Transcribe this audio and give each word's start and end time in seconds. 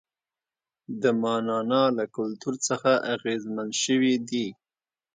د 1.01 1.03
ماڼانا 1.21 1.83
له 1.97 2.05
کلتور 2.17 2.55
څخه 2.67 2.91
اغېزمن 3.13 3.69
شوي 3.83 4.15
دي. 4.29 4.47